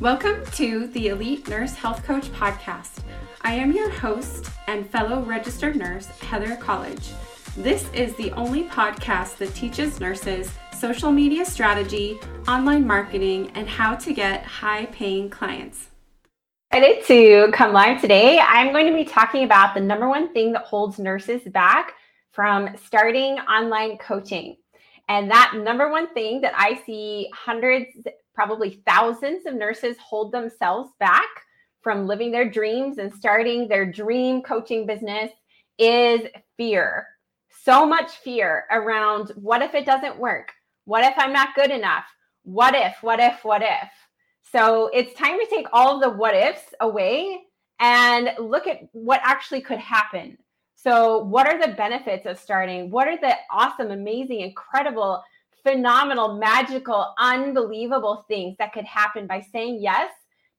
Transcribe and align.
Welcome 0.00 0.46
to 0.52 0.86
the 0.86 1.08
Elite 1.08 1.48
Nurse 1.48 1.74
Health 1.74 2.04
Coach 2.04 2.28
Podcast. 2.28 3.02
I 3.42 3.54
am 3.54 3.72
your 3.72 3.90
host 3.90 4.48
and 4.68 4.88
fellow 4.88 5.22
registered 5.22 5.74
nurse, 5.74 6.06
Heather 6.06 6.54
Colledge. 6.54 7.10
This 7.56 7.92
is 7.92 8.14
the 8.14 8.30
only 8.34 8.62
podcast 8.62 9.38
that 9.38 9.52
teaches 9.56 9.98
nurses 9.98 10.52
social 10.78 11.10
media 11.10 11.44
strategy, 11.44 12.20
online 12.46 12.86
marketing, 12.86 13.50
and 13.56 13.68
how 13.68 13.96
to 13.96 14.12
get 14.12 14.44
high 14.44 14.86
paying 14.86 15.28
clients. 15.30 15.88
Excited 16.70 17.04
to 17.06 17.50
come 17.52 17.72
live 17.72 18.00
today. 18.00 18.38
I'm 18.38 18.70
going 18.70 18.86
to 18.86 18.94
be 18.94 19.04
talking 19.04 19.42
about 19.42 19.74
the 19.74 19.80
number 19.80 20.08
one 20.08 20.32
thing 20.32 20.52
that 20.52 20.62
holds 20.62 21.00
nurses 21.00 21.42
back 21.48 21.94
from 22.30 22.68
starting 22.76 23.40
online 23.40 23.98
coaching. 23.98 24.58
And 25.08 25.28
that 25.32 25.54
number 25.56 25.90
one 25.90 26.14
thing 26.14 26.42
that 26.42 26.52
I 26.56 26.80
see 26.86 27.30
hundreds 27.34 27.88
probably 28.38 28.80
thousands 28.86 29.46
of 29.46 29.54
nurses 29.56 29.96
hold 29.98 30.30
themselves 30.30 30.92
back 31.00 31.26
from 31.82 32.06
living 32.06 32.30
their 32.30 32.48
dreams 32.48 32.98
and 32.98 33.12
starting 33.12 33.66
their 33.66 33.84
dream 33.84 34.42
coaching 34.42 34.86
business 34.86 35.32
is 35.76 36.20
fear. 36.56 37.08
So 37.64 37.84
much 37.84 38.12
fear 38.18 38.66
around 38.70 39.32
what 39.34 39.60
if 39.60 39.74
it 39.74 39.84
doesn't 39.84 40.20
work? 40.20 40.52
What 40.84 41.02
if 41.02 41.14
I'm 41.16 41.32
not 41.32 41.56
good 41.56 41.72
enough? 41.72 42.04
What 42.44 42.76
if, 42.76 42.94
what 43.00 43.18
if, 43.18 43.44
what 43.44 43.60
if? 43.60 43.90
So 44.52 44.88
it's 44.94 45.18
time 45.18 45.40
to 45.40 45.46
take 45.50 45.66
all 45.72 45.96
of 45.96 46.00
the 46.00 46.16
what 46.16 46.36
ifs 46.36 46.62
away 46.78 47.40
and 47.80 48.30
look 48.38 48.68
at 48.68 48.82
what 48.92 49.20
actually 49.24 49.62
could 49.62 49.80
happen. 49.80 50.38
So, 50.76 51.24
what 51.24 51.48
are 51.48 51.60
the 51.60 51.74
benefits 51.74 52.24
of 52.24 52.38
starting? 52.38 52.88
What 52.88 53.08
are 53.08 53.18
the 53.18 53.34
awesome, 53.50 53.90
amazing, 53.90 54.42
incredible 54.42 55.24
phenomenal, 55.62 56.34
magical, 56.38 57.14
unbelievable 57.18 58.24
things 58.28 58.56
that 58.58 58.72
could 58.72 58.84
happen 58.84 59.26
by 59.26 59.40
saying 59.52 59.78
yes 59.80 60.10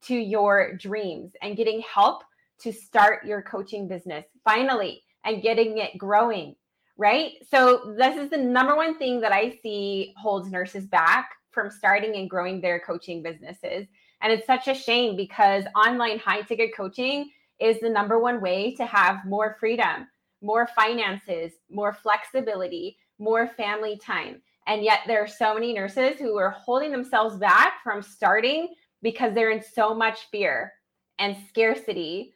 to 0.04 0.16
your 0.16 0.76
dreams 0.78 1.32
and 1.42 1.58
getting 1.58 1.82
help 1.82 2.24
to 2.60 2.72
start 2.72 3.26
your 3.26 3.42
coaching 3.42 3.88
business 3.88 4.26
finally 4.44 5.04
and 5.24 5.42
getting 5.42 5.78
it 5.78 5.98
growing, 5.98 6.56
right? 6.98 7.34
So, 7.50 7.96
this 7.98 8.18
is 8.18 8.30
the 8.30 8.38
number 8.38 8.76
one 8.76 8.98
thing 8.98 9.22
that 9.22 9.32
I 9.32 9.58
see 9.62 10.14
holds 10.18 10.50
nurses 10.50 10.86
back 10.86 11.32
from 11.52 11.70
starting 11.70 12.16
and 12.16 12.30
growing 12.30 12.62
their 12.62 12.80
coaching 12.80 13.24
businesses. 13.24 13.88
And 14.22 14.32
it's 14.32 14.46
such 14.46 14.68
a 14.68 14.76
shame 14.76 15.16
because 15.16 15.64
online 15.76 16.20
high 16.20 16.42
ticket 16.42 16.76
coaching 16.76 17.32
is 17.60 17.80
the 17.80 17.90
number 17.90 18.20
one 18.20 18.42
way 18.42 18.74
to 18.76 18.86
have 18.86 19.26
more 19.26 19.58
freedom, 19.60 20.08
more 20.42 20.68
finances, 20.68 21.54
more 21.70 21.94
flexibility, 21.94 22.98
more 23.18 23.48
family 23.48 23.98
time. 23.98 24.42
And 24.70 24.84
yet 24.84 25.00
there 25.08 25.24
are 25.24 25.28
so 25.28 25.56
many 25.56 25.74
nurses 25.74 26.20
who 26.20 26.38
are 26.38 26.52
holding 26.52 26.92
themselves 26.92 27.38
back 27.38 27.82
from 27.84 28.04
starting 28.04 28.76
because 29.02 29.34
they're 29.34 29.50
in 29.50 29.64
so 29.64 29.96
much 29.96 30.28
fear 30.32 30.74
and 31.18 31.36
scarcity. 31.50 32.36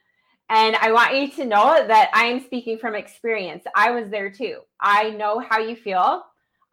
And 0.50 0.76
I 0.78 0.92
want 0.92 1.16
you 1.16 1.30
to 1.30 1.46
know 1.46 1.86
that 1.88 2.10
I 2.12 2.26
am 2.26 2.44
speaking 2.44 2.80
from 2.80 2.96
experience. 2.96 3.64
I 3.76 3.92
was 3.92 4.10
there 4.10 4.32
too. 4.32 4.62
I 4.82 5.12
know 5.12 5.40
how 5.48 5.60
you 5.60 5.76
feel. 5.76 6.24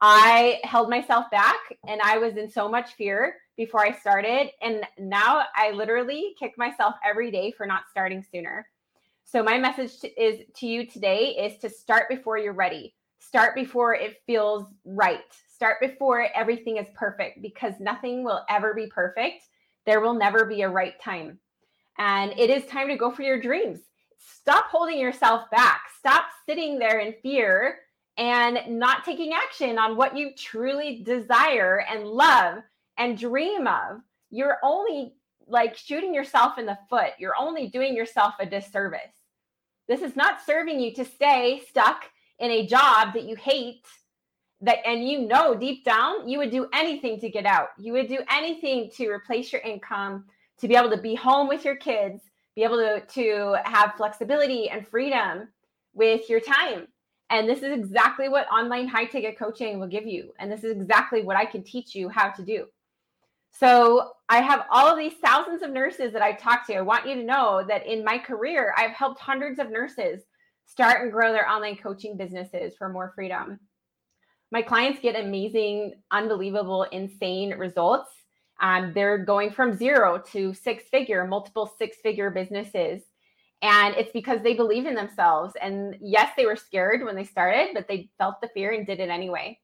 I 0.00 0.60
held 0.64 0.88
myself 0.88 1.30
back 1.30 1.58
and 1.86 2.00
I 2.00 2.16
was 2.16 2.38
in 2.38 2.48
so 2.50 2.66
much 2.66 2.94
fear 2.94 3.36
before 3.58 3.84
I 3.84 3.92
started. 3.92 4.48
And 4.62 4.86
now 4.98 5.42
I 5.54 5.72
literally 5.72 6.34
kick 6.38 6.56
myself 6.56 6.94
every 7.06 7.30
day 7.30 7.50
for 7.50 7.66
not 7.66 7.82
starting 7.90 8.24
sooner. 8.32 8.66
So, 9.24 9.42
my 9.42 9.58
message 9.58 10.00
to, 10.00 10.08
is 10.20 10.40
to 10.56 10.66
you 10.66 10.86
today 10.86 11.36
is 11.38 11.58
to 11.58 11.68
start 11.68 12.08
before 12.08 12.38
you're 12.38 12.54
ready. 12.54 12.94
Start 13.18 13.54
before 13.54 13.94
it 13.94 14.16
feels 14.26 14.64
right. 14.86 15.20
Start 15.60 15.78
before 15.82 16.26
everything 16.34 16.78
is 16.78 16.86
perfect 16.94 17.42
because 17.42 17.74
nothing 17.80 18.24
will 18.24 18.46
ever 18.48 18.72
be 18.72 18.86
perfect. 18.86 19.42
There 19.84 20.00
will 20.00 20.14
never 20.14 20.46
be 20.46 20.62
a 20.62 20.70
right 20.70 20.98
time. 20.98 21.38
And 21.98 22.32
it 22.38 22.48
is 22.48 22.64
time 22.64 22.88
to 22.88 22.96
go 22.96 23.10
for 23.10 23.20
your 23.20 23.38
dreams. 23.38 23.80
Stop 24.16 24.68
holding 24.70 24.98
yourself 24.98 25.50
back. 25.50 25.82
Stop 25.98 26.24
sitting 26.46 26.78
there 26.78 27.00
in 27.00 27.12
fear 27.22 27.80
and 28.16 28.58
not 28.78 29.04
taking 29.04 29.34
action 29.34 29.78
on 29.78 29.98
what 29.98 30.16
you 30.16 30.30
truly 30.34 31.02
desire 31.04 31.84
and 31.90 32.06
love 32.06 32.62
and 32.96 33.18
dream 33.18 33.66
of. 33.66 34.00
You're 34.30 34.56
only 34.62 35.12
like 35.46 35.76
shooting 35.76 36.14
yourself 36.14 36.56
in 36.56 36.64
the 36.64 36.78
foot. 36.88 37.10
You're 37.18 37.36
only 37.38 37.68
doing 37.68 37.94
yourself 37.94 38.32
a 38.40 38.46
disservice. 38.46 39.12
This 39.88 40.00
is 40.00 40.16
not 40.16 40.40
serving 40.40 40.80
you 40.80 40.94
to 40.94 41.04
stay 41.04 41.60
stuck 41.68 42.04
in 42.38 42.50
a 42.50 42.66
job 42.66 43.12
that 43.12 43.24
you 43.24 43.36
hate 43.36 43.84
that 44.62 44.78
and 44.86 45.08
you 45.08 45.26
know 45.26 45.54
deep 45.54 45.84
down 45.84 46.28
you 46.28 46.38
would 46.38 46.50
do 46.50 46.68
anything 46.72 47.18
to 47.20 47.30
get 47.30 47.46
out. 47.46 47.68
You 47.78 47.92
would 47.94 48.08
do 48.08 48.20
anything 48.30 48.90
to 48.96 49.08
replace 49.08 49.52
your 49.52 49.62
income 49.62 50.26
to 50.58 50.68
be 50.68 50.76
able 50.76 50.90
to 50.90 51.00
be 51.00 51.14
home 51.14 51.48
with 51.48 51.64
your 51.64 51.76
kids 51.76 52.20
be 52.54 52.64
able 52.64 52.76
to, 52.76 53.00
to 53.00 53.56
have 53.64 53.94
flexibility 53.96 54.68
and 54.68 54.86
freedom 54.86 55.48
with 55.94 56.28
your 56.28 56.40
time. 56.40 56.86
And 57.30 57.48
this 57.48 57.62
is 57.62 57.72
exactly 57.72 58.28
what 58.28 58.48
online 58.48 58.88
high 58.88 59.04
ticket 59.04 59.38
coaching 59.38 59.78
will 59.78 59.86
give 59.86 60.06
you. 60.06 60.32
And 60.38 60.50
this 60.50 60.64
is 60.64 60.72
exactly 60.72 61.22
what 61.22 61.36
i 61.36 61.44
can 61.44 61.62
teach 61.62 61.94
you 61.94 62.08
how 62.08 62.30
to 62.30 62.44
do. 62.44 62.66
So 63.52 64.12
i 64.28 64.40
have 64.40 64.66
all 64.70 64.88
of 64.88 64.98
these 64.98 65.14
thousands 65.24 65.62
of 65.62 65.70
nurses 65.70 66.12
that 66.12 66.22
i've 66.22 66.40
talked 66.40 66.66
to. 66.66 66.76
I 66.76 66.82
want 66.82 67.08
you 67.08 67.14
to 67.14 67.24
know 67.24 67.64
that 67.66 67.86
in 67.86 68.04
my 68.04 68.18
career 68.18 68.74
i've 68.76 68.92
helped 68.92 69.20
hundreds 69.20 69.58
of 69.58 69.70
nurses 69.70 70.22
start 70.66 71.02
and 71.02 71.10
grow 71.10 71.32
their 71.32 71.48
online 71.48 71.76
coaching 71.76 72.16
businesses 72.16 72.74
for 72.76 72.88
more 72.88 73.12
freedom 73.14 73.58
my 74.50 74.62
clients 74.62 75.00
get 75.00 75.16
amazing, 75.16 75.94
unbelievable, 76.10 76.84
insane 76.84 77.50
results. 77.52 78.10
Um, 78.60 78.92
they're 78.94 79.18
going 79.18 79.50
from 79.50 79.76
zero 79.76 80.22
to 80.32 80.52
six 80.52 80.84
figure, 80.90 81.26
multiple 81.26 81.72
six 81.78 81.98
figure 82.02 82.30
businesses. 82.30 83.02
And 83.62 83.94
it's 83.94 84.12
because 84.12 84.42
they 84.42 84.54
believe 84.54 84.86
in 84.86 84.94
themselves. 84.94 85.54
And 85.60 85.96
yes, 86.00 86.32
they 86.36 86.46
were 86.46 86.56
scared 86.56 87.04
when 87.04 87.14
they 87.14 87.24
started, 87.24 87.68
but 87.74 87.86
they 87.88 88.08
felt 88.18 88.40
the 88.40 88.48
fear 88.48 88.72
and 88.72 88.86
did 88.86 89.00
it 89.00 89.10
anyway. 89.10 89.58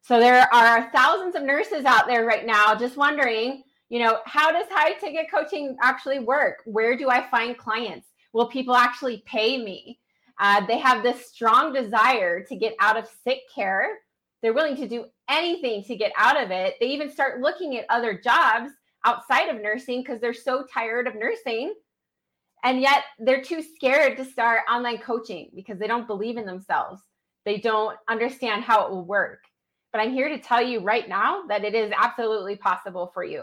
So 0.00 0.18
there 0.18 0.52
are 0.52 0.90
thousands 0.92 1.34
of 1.34 1.42
nurses 1.42 1.84
out 1.84 2.06
there 2.06 2.24
right 2.24 2.46
now 2.46 2.74
just 2.74 2.96
wondering, 2.96 3.62
you 3.88 3.98
know, 4.00 4.18
how 4.24 4.50
does 4.50 4.66
high 4.70 4.92
ticket 4.94 5.30
coaching 5.30 5.76
actually 5.82 6.18
work? 6.18 6.62
Where 6.64 6.96
do 6.96 7.10
I 7.10 7.28
find 7.30 7.56
clients? 7.56 8.08
Will 8.32 8.48
people 8.48 8.74
actually 8.74 9.22
pay 9.26 9.62
me? 9.62 9.98
Uh, 10.38 10.64
they 10.66 10.78
have 10.78 11.02
this 11.02 11.26
strong 11.26 11.72
desire 11.72 12.42
to 12.44 12.56
get 12.56 12.74
out 12.80 12.96
of 12.96 13.08
sick 13.24 13.40
care 13.54 13.98
they're 14.42 14.52
willing 14.52 14.76
to 14.76 14.88
do 14.88 15.06
anything 15.28 15.82
to 15.84 15.96
get 15.96 16.12
out 16.16 16.40
of 16.40 16.50
it. 16.50 16.74
They 16.80 16.86
even 16.86 17.10
start 17.10 17.40
looking 17.40 17.76
at 17.76 17.86
other 17.88 18.20
jobs 18.22 18.70
outside 19.04 19.48
of 19.48 19.60
nursing 19.60 20.02
because 20.02 20.20
they're 20.20 20.34
so 20.34 20.64
tired 20.72 21.06
of 21.06 21.14
nursing. 21.14 21.74
And 22.64 22.80
yet 22.80 23.04
they're 23.18 23.42
too 23.42 23.62
scared 23.62 24.16
to 24.16 24.24
start 24.24 24.62
online 24.70 24.98
coaching 24.98 25.50
because 25.54 25.78
they 25.78 25.86
don't 25.86 26.06
believe 26.06 26.36
in 26.36 26.46
themselves. 26.46 27.00
They 27.44 27.58
don't 27.58 27.96
understand 28.08 28.64
how 28.64 28.86
it 28.86 28.90
will 28.90 29.04
work. 29.04 29.40
But 29.92 30.00
I'm 30.00 30.12
here 30.12 30.28
to 30.28 30.38
tell 30.38 30.62
you 30.62 30.80
right 30.80 31.08
now 31.08 31.44
that 31.48 31.64
it 31.64 31.74
is 31.74 31.92
absolutely 31.96 32.56
possible 32.56 33.10
for 33.14 33.24
you. 33.24 33.42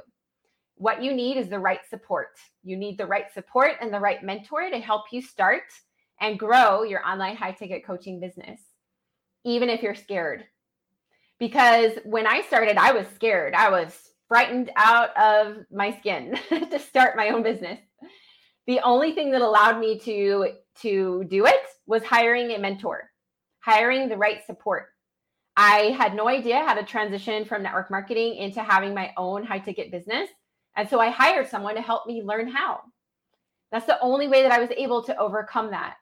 What 0.76 1.02
you 1.02 1.14
need 1.14 1.38
is 1.38 1.50
the 1.50 1.60
right 1.60 1.80
support. 1.90 2.38
You 2.64 2.78
need 2.78 2.98
the 2.98 3.06
right 3.06 3.34
support 3.34 3.74
and 3.82 3.94
the 3.94 4.00
right 4.00 4.22
mentor 4.22 4.70
to 4.70 4.80
help 4.80 5.06
you 5.12 5.22
start 5.22 5.64
and 6.22 6.38
grow 6.38 6.84
your 6.84 7.06
online 7.06 7.36
high 7.36 7.54
ticket 7.54 7.86
coaching 7.86 8.20
business, 8.20 8.60
even 9.44 9.70
if 9.70 9.82
you're 9.82 9.96
scared 9.96 10.46
because 11.40 11.92
when 12.04 12.28
I 12.28 12.42
started, 12.42 12.78
I 12.78 12.92
was 12.92 13.06
scared. 13.16 13.54
I 13.54 13.70
was 13.70 14.12
frightened 14.28 14.72
out 14.76 15.16
of 15.18 15.66
my 15.72 15.98
skin 16.00 16.38
to 16.50 16.80
start 16.80 17.18
my 17.18 17.30
own 17.30 17.44
business. 17.44 17.80
The 18.68 18.80
only 18.80 19.14
thing 19.14 19.32
that 19.32 19.42
allowed 19.42 19.80
me 19.80 20.00
to 20.00 20.50
to 20.82 21.24
do 21.30 21.46
it 21.46 21.62
was 21.86 22.04
hiring 22.04 22.52
a 22.52 22.58
mentor, 22.58 23.10
hiring 23.60 24.10
the 24.10 24.18
right 24.18 24.46
support. 24.46 24.88
I 25.56 25.96
had 25.98 26.16
no 26.16 26.28
idea 26.28 26.66
how 26.66 26.74
to 26.74 26.84
transition 26.84 27.46
from 27.46 27.64
network 27.64 27.90
marketing 27.90 28.36
into 28.36 28.62
having 28.62 28.94
my 28.94 29.14
own 29.16 29.46
high 29.46 29.60
ticket 29.60 29.92
business. 29.92 30.30
And 30.76 30.90
so 30.90 31.00
I 31.00 31.10
hired 31.10 31.48
someone 31.48 31.76
to 31.76 31.82
help 31.82 32.08
me 32.08 32.24
learn 32.24 32.50
how. 32.50 32.82
That's 33.72 33.86
the 33.86 34.00
only 34.02 34.28
way 34.28 34.44
that 34.44 34.52
I 34.52 34.60
was 34.60 34.72
able 34.76 35.04
to 35.04 35.18
overcome 35.18 35.72
that. 35.72 35.96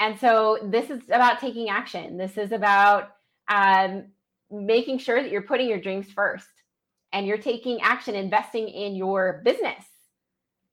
And 0.00 0.18
so 0.18 0.58
this 0.64 0.90
is 0.90 1.02
about 1.10 1.38
taking 1.38 1.68
action. 1.68 2.16
This 2.16 2.36
is 2.36 2.50
about 2.50 3.10
um, 3.48 4.06
making 4.52 4.98
sure 4.98 5.22
that 5.22 5.32
you're 5.32 5.42
putting 5.42 5.68
your 5.68 5.80
dreams 5.80 6.06
first 6.14 6.46
and 7.12 7.26
you're 7.26 7.38
taking 7.38 7.80
action, 7.80 8.14
investing 8.14 8.68
in 8.68 8.94
your 8.94 9.40
business, 9.44 9.84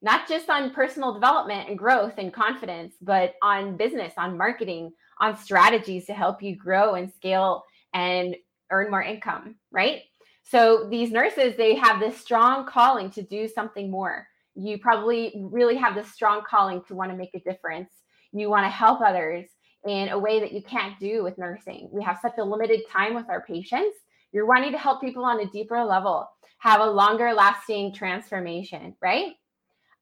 not 0.02 0.28
just 0.28 0.50
on 0.50 0.74
personal 0.74 1.14
development 1.14 1.70
and 1.70 1.78
growth 1.78 2.14
and 2.18 2.34
confidence, 2.34 2.96
but 3.02 3.36
on 3.42 3.78
business, 3.78 4.14
on 4.18 4.38
marketing, 4.38 4.92
on 5.20 5.38
strategies 5.38 6.06
to 6.06 6.14
help 6.14 6.42
you 6.42 6.56
grow 6.56 6.96
and 6.96 7.12
scale 7.12 7.64
and 7.94 8.36
earn 8.72 8.90
more 8.90 9.02
income, 9.02 9.56
right? 9.72 10.02
So 10.44 10.88
these 10.90 11.12
nurses, 11.12 11.56
they 11.58 11.76
have 11.76 12.00
this 12.00 12.18
strong 12.18 12.66
calling 12.66 13.12
to 13.12 13.22
do 13.22 13.48
something 13.48 13.92
more. 13.92 14.28
You 14.56 14.78
probably 14.80 15.34
really 15.52 15.76
have 15.76 15.96
this 15.96 16.12
strong 16.12 16.42
calling 16.50 16.82
to 16.88 16.96
want 16.96 17.12
to 17.12 17.18
make 17.18 17.36
a 17.36 17.40
difference. 17.40 17.92
You 18.32 18.50
want 18.50 18.66
to 18.66 18.70
help 18.70 19.02
others 19.02 19.46
in 19.88 20.10
a 20.10 20.20
way 20.20 20.40
that 20.40 20.52
you 20.52 20.62
can't 20.62 21.00
do 21.00 21.24
with 21.24 21.38
nursing. 21.38 21.90
We 21.92 22.04
have 22.04 22.20
such 22.22 22.38
a 22.38 22.44
limited 22.44 22.82
time 22.92 23.16
with 23.16 23.30
our 23.30 23.42
patients 23.42 23.98
You're 24.32 24.46
wanting 24.46 24.72
to 24.74 24.78
help 24.78 25.02
people 25.02 25.26
on 25.26 25.40
a 25.40 25.50
deeper 25.50 25.84
level, 25.84 26.28
have 26.60 26.82
a 26.82 26.90
longer 26.90 27.34
lasting 27.34 27.94
transformation, 27.94 28.96
right? 29.02 29.34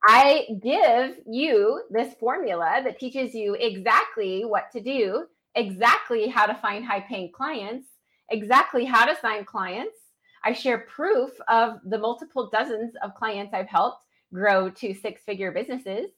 I 0.05 0.47
give 0.61 1.17
you 1.25 1.83
this 1.89 2.13
formula 2.19 2.81
that 2.83 2.99
teaches 2.99 3.33
you 3.33 3.55
exactly 3.55 4.43
what 4.43 4.71
to 4.73 4.81
do, 4.81 5.25
exactly 5.55 6.27
how 6.27 6.45
to 6.45 6.55
find 6.55 6.85
high 6.85 7.01
paying 7.01 7.31
clients, 7.31 7.87
exactly 8.29 8.85
how 8.85 9.05
to 9.05 9.19
sign 9.19 9.45
clients. 9.45 9.95
I 10.43 10.53
share 10.53 10.87
proof 10.93 11.31
of 11.47 11.79
the 11.85 11.97
multiple 11.97 12.49
dozens 12.51 12.93
of 13.03 13.15
clients 13.15 13.53
I've 13.53 13.67
helped 13.67 14.03
grow 14.33 14.69
to 14.69 14.93
six 14.93 15.23
figure 15.23 15.51
businesses 15.51 16.09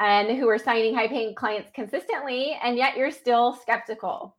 and 0.00 0.38
who 0.38 0.48
are 0.48 0.58
signing 0.58 0.94
high 0.94 1.06
paying 1.06 1.34
clients 1.34 1.70
consistently, 1.74 2.58
and 2.64 2.76
yet 2.76 2.96
you're 2.96 3.10
still 3.10 3.54
skeptical. 3.54 4.34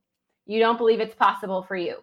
You 0.47 0.59
don't 0.59 0.77
believe 0.77 0.99
it's 0.99 1.15
possible 1.15 1.61
for 1.61 1.75
you. 1.75 1.97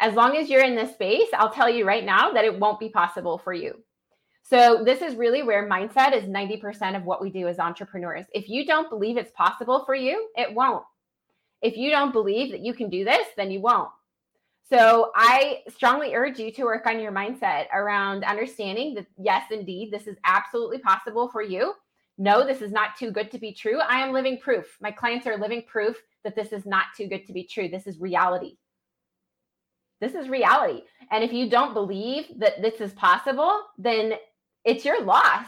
As 0.00 0.14
long 0.14 0.36
as 0.36 0.50
you're 0.50 0.64
in 0.64 0.74
this 0.74 0.92
space, 0.92 1.28
I'll 1.32 1.52
tell 1.52 1.70
you 1.70 1.86
right 1.86 2.04
now 2.04 2.32
that 2.32 2.44
it 2.44 2.58
won't 2.58 2.80
be 2.80 2.88
possible 2.88 3.38
for 3.38 3.52
you. 3.52 3.80
So, 4.42 4.82
this 4.84 5.00
is 5.00 5.14
really 5.14 5.44
where 5.44 5.68
mindset 5.68 6.12
is 6.12 6.24
90% 6.24 6.96
of 6.96 7.04
what 7.04 7.22
we 7.22 7.30
do 7.30 7.46
as 7.46 7.60
entrepreneurs. 7.60 8.26
If 8.34 8.48
you 8.48 8.66
don't 8.66 8.90
believe 8.90 9.16
it's 9.16 9.30
possible 9.30 9.84
for 9.86 9.94
you, 9.94 10.28
it 10.36 10.52
won't. 10.52 10.84
If 11.62 11.76
you 11.76 11.90
don't 11.90 12.12
believe 12.12 12.50
that 12.50 12.64
you 12.64 12.74
can 12.74 12.90
do 12.90 13.04
this, 13.04 13.28
then 13.36 13.52
you 13.52 13.60
won't. 13.60 13.90
So, 14.68 15.12
I 15.14 15.60
strongly 15.68 16.16
urge 16.16 16.40
you 16.40 16.50
to 16.50 16.64
work 16.64 16.86
on 16.86 16.98
your 16.98 17.12
mindset 17.12 17.66
around 17.72 18.24
understanding 18.24 18.94
that, 18.94 19.06
yes, 19.16 19.44
indeed, 19.52 19.92
this 19.92 20.08
is 20.08 20.16
absolutely 20.24 20.78
possible 20.78 21.28
for 21.28 21.42
you 21.42 21.74
no, 22.18 22.46
this 22.46 22.60
is 22.60 22.72
not 22.72 22.96
too 22.98 23.10
good 23.10 23.30
to 23.30 23.38
be 23.38 23.52
true. 23.52 23.80
I 23.80 24.00
am 24.00 24.12
living 24.12 24.38
proof. 24.38 24.76
My 24.80 24.90
clients 24.90 25.26
are 25.26 25.38
living 25.38 25.62
proof 25.66 25.96
that 26.24 26.36
this 26.36 26.52
is 26.52 26.66
not 26.66 26.86
too 26.96 27.08
good 27.08 27.26
to 27.26 27.32
be 27.32 27.44
true. 27.44 27.68
This 27.68 27.86
is 27.86 28.00
reality. 28.00 28.56
This 30.00 30.14
is 30.14 30.28
reality. 30.28 30.82
And 31.10 31.22
if 31.22 31.32
you 31.32 31.48
don't 31.48 31.74
believe 31.74 32.24
that 32.38 32.60
this 32.60 32.80
is 32.80 32.92
possible, 32.92 33.60
then 33.78 34.14
it's 34.64 34.84
your 34.84 35.02
loss. 35.02 35.46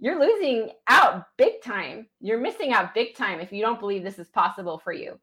You're 0.00 0.20
losing 0.20 0.70
out 0.88 1.24
big 1.36 1.62
time. 1.62 2.06
You're 2.20 2.40
missing 2.40 2.72
out 2.72 2.94
big 2.94 3.14
time 3.16 3.40
if 3.40 3.52
you 3.52 3.62
don't 3.62 3.80
believe 3.80 4.02
this 4.02 4.18
is 4.18 4.28
possible 4.28 4.78
for 4.78 4.92
you. 4.92 5.18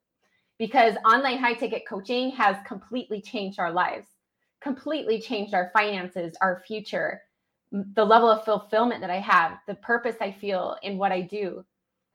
Because 0.60 0.96
online 1.06 1.38
high 1.38 1.54
ticket 1.54 1.84
coaching 1.88 2.32
has 2.32 2.56
completely 2.66 3.22
changed 3.22 3.60
our 3.60 3.72
lives, 3.72 4.08
completely 4.62 5.20
changed 5.20 5.54
our 5.54 5.70
finances, 5.74 6.36
our 6.42 6.62
future, 6.68 7.22
the 7.72 8.06
level 8.06 8.30
of 8.30 8.46
fulfillment 8.46 9.02
that 9.02 9.10
I 9.10 9.20
have, 9.20 9.60
the 9.68 9.76
purpose 9.76 10.16
I 10.22 10.32
feel 10.32 10.78
in 10.84 10.98
what 10.98 11.12
I 11.12 11.22
do. 11.22 11.66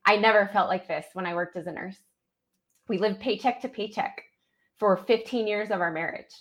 I 0.06 0.16
never 0.16 0.48
felt 0.52 0.68
like 0.68 0.88
this 0.88 1.06
when 1.12 1.26
I 1.26 1.34
worked 1.34 1.56
as 1.56 1.66
a 1.66 1.72
nurse. 1.72 1.98
We 2.88 2.98
lived 2.98 3.20
paycheck 3.20 3.60
to 3.62 3.68
paycheck 3.68 4.22
for 4.78 4.96
15 4.96 5.46
years 5.46 5.70
of 5.70 5.80
our 5.80 5.92
marriage. 5.92 6.34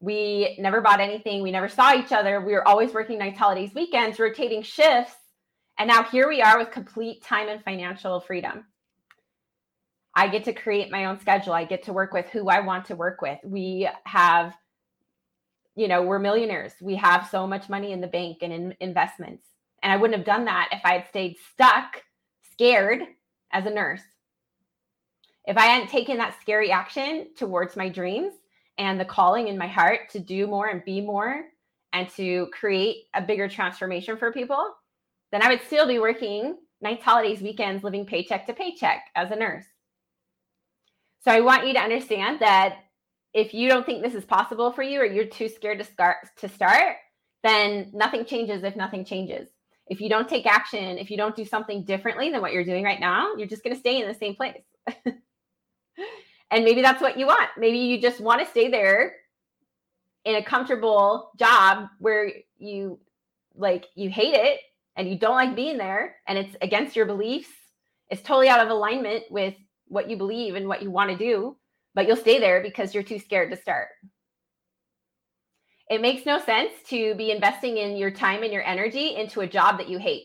We 0.00 0.56
never 0.58 0.80
bought 0.80 1.00
anything. 1.00 1.42
We 1.42 1.50
never 1.50 1.68
saw 1.68 1.94
each 1.94 2.12
other. 2.12 2.40
We 2.40 2.52
were 2.52 2.66
always 2.66 2.92
working 2.92 3.18
nights, 3.18 3.38
holidays, 3.38 3.74
weekends, 3.74 4.18
rotating 4.18 4.62
shifts. 4.62 5.14
And 5.78 5.88
now 5.88 6.04
here 6.04 6.28
we 6.28 6.42
are 6.42 6.58
with 6.58 6.70
complete 6.70 7.22
time 7.22 7.48
and 7.48 7.62
financial 7.62 8.20
freedom. 8.20 8.64
I 10.14 10.28
get 10.28 10.44
to 10.44 10.52
create 10.52 10.90
my 10.90 11.06
own 11.06 11.18
schedule. 11.20 11.52
I 11.52 11.64
get 11.64 11.84
to 11.84 11.92
work 11.92 12.12
with 12.12 12.28
who 12.28 12.48
I 12.48 12.60
want 12.60 12.86
to 12.86 12.96
work 12.96 13.20
with. 13.20 13.38
We 13.44 13.88
have 14.04 14.54
you 15.76 15.88
know, 15.88 16.02
we're 16.02 16.18
millionaires. 16.18 16.72
We 16.80 16.96
have 16.96 17.28
so 17.30 17.46
much 17.46 17.68
money 17.68 17.92
in 17.92 18.00
the 18.00 18.06
bank 18.06 18.38
and 18.42 18.52
in 18.52 18.74
investments. 18.80 19.44
And 19.82 19.92
I 19.92 19.96
wouldn't 19.96 20.16
have 20.16 20.26
done 20.26 20.44
that 20.46 20.70
if 20.72 20.80
I 20.84 20.94
had 20.94 21.08
stayed 21.08 21.36
stuck, 21.52 22.02
scared 22.52 23.02
as 23.52 23.66
a 23.66 23.70
nurse. 23.70 24.02
If 25.46 25.56
I 25.56 25.66
hadn't 25.66 25.90
taken 25.90 26.16
that 26.18 26.40
scary 26.40 26.70
action 26.70 27.28
towards 27.36 27.76
my 27.76 27.88
dreams 27.88 28.32
and 28.78 28.98
the 28.98 29.04
calling 29.04 29.48
in 29.48 29.58
my 29.58 29.66
heart 29.66 30.08
to 30.12 30.18
do 30.18 30.46
more 30.46 30.68
and 30.68 30.84
be 30.84 31.00
more 31.00 31.44
and 31.92 32.08
to 32.10 32.48
create 32.52 33.04
a 33.14 33.20
bigger 33.20 33.48
transformation 33.48 34.16
for 34.16 34.32
people, 34.32 34.74
then 35.32 35.42
I 35.42 35.48
would 35.48 35.62
still 35.66 35.86
be 35.86 35.98
working 35.98 36.56
nights, 36.80 37.04
holidays, 37.04 37.40
weekends, 37.40 37.84
living 37.84 38.06
paycheck 38.06 38.46
to 38.46 38.52
paycheck 38.52 39.04
as 39.14 39.30
a 39.30 39.36
nurse. 39.36 39.64
So 41.20 41.30
I 41.30 41.40
want 41.40 41.66
you 41.66 41.72
to 41.74 41.80
understand 41.80 42.40
that 42.40 42.83
if 43.34 43.52
you 43.52 43.68
don't 43.68 43.84
think 43.84 44.02
this 44.02 44.14
is 44.14 44.24
possible 44.24 44.72
for 44.72 44.82
you 44.82 45.00
or 45.00 45.04
you're 45.04 45.26
too 45.26 45.48
scared 45.48 45.78
to 45.80 45.84
start 45.84 46.18
to 46.38 46.48
start, 46.48 46.96
then 47.42 47.90
nothing 47.92 48.24
changes 48.24 48.62
if 48.62 48.76
nothing 48.76 49.04
changes. 49.04 49.48
If 49.88 50.00
you 50.00 50.08
don't 50.08 50.28
take 50.28 50.46
action, 50.46 50.96
if 50.96 51.10
you 51.10 51.16
don't 51.16 51.36
do 51.36 51.44
something 51.44 51.84
differently 51.84 52.30
than 52.30 52.40
what 52.40 52.52
you're 52.52 52.64
doing 52.64 52.84
right 52.84 53.00
now, 53.00 53.34
you're 53.34 53.48
just 53.48 53.62
going 53.62 53.74
to 53.74 53.80
stay 53.80 54.00
in 54.00 54.08
the 54.08 54.14
same 54.14 54.34
place. 54.34 54.62
and 56.50 56.64
maybe 56.64 56.80
that's 56.80 57.02
what 57.02 57.18
you 57.18 57.26
want. 57.26 57.50
Maybe 57.58 57.78
you 57.78 58.00
just 58.00 58.20
want 58.20 58.40
to 58.40 58.46
stay 58.46 58.70
there 58.70 59.16
in 60.24 60.36
a 60.36 60.42
comfortable 60.42 61.32
job 61.36 61.88
where 61.98 62.32
you 62.56 62.98
like 63.56 63.86
you 63.94 64.08
hate 64.08 64.34
it 64.34 64.60
and 64.96 65.08
you 65.08 65.18
don't 65.18 65.34
like 65.34 65.54
being 65.54 65.76
there 65.76 66.16
and 66.26 66.38
it's 66.38 66.56
against 66.62 66.96
your 66.96 67.04
beliefs. 67.04 67.50
It's 68.08 68.22
totally 68.22 68.48
out 68.48 68.60
of 68.60 68.70
alignment 68.70 69.24
with 69.28 69.54
what 69.88 70.08
you 70.08 70.16
believe 70.16 70.54
and 70.54 70.66
what 70.66 70.82
you 70.82 70.90
want 70.90 71.10
to 71.10 71.16
do 71.16 71.56
but 71.94 72.06
you'll 72.06 72.16
stay 72.16 72.38
there 72.38 72.62
because 72.62 72.94
you're 72.94 73.02
too 73.02 73.18
scared 73.18 73.50
to 73.50 73.56
start. 73.56 73.88
It 75.90 76.00
makes 76.00 76.26
no 76.26 76.38
sense 76.40 76.72
to 76.88 77.14
be 77.14 77.30
investing 77.30 77.76
in 77.76 77.96
your 77.96 78.10
time 78.10 78.42
and 78.42 78.52
your 78.52 78.64
energy 78.64 79.16
into 79.16 79.40
a 79.40 79.46
job 79.46 79.78
that 79.78 79.88
you 79.88 79.98
hate. 79.98 80.24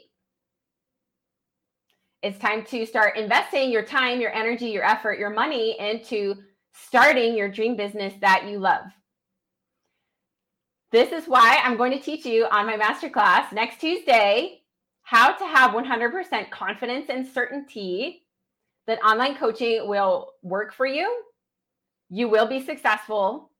It's 2.21 2.39
time 2.39 2.66
to 2.66 2.86
start 2.86 3.18
investing 3.18 3.71
your 3.71 3.83
time, 3.83 4.19
your 4.19 4.33
energy, 4.33 4.68
your 4.68 4.83
effort, 4.83 5.19
your 5.19 5.30
money 5.30 5.77
into 5.80 6.36
starting 6.74 7.36
your 7.36 7.50
dream 7.50 7.75
business 7.75 8.13
that 8.21 8.48
you 8.48 8.60
love. 8.60 8.86
This 10.92 11.12
is 11.12 11.27
why 11.27 11.62
I'm 11.63 11.77
going 11.77 11.92
to 11.92 12.00
teach 12.00 12.25
you 12.25 12.45
on 12.45 12.66
my 12.66 12.77
masterclass 12.77 13.51
next 13.51 13.80
Tuesday 13.80 14.62
how 15.04 15.31
to 15.31 15.45
have 15.45 15.71
100% 15.71 16.50
confidence 16.50 17.06
and 17.10 17.27
certainty 17.27 18.24
that 18.88 19.00
online 19.04 19.36
coaching 19.36 19.88
will 19.88 20.33
work 20.42 20.74
for 20.74 20.86
you 20.86 21.24
you 22.09 22.27
will 22.27 22.47
be 22.47 22.65
successful. 22.65 23.51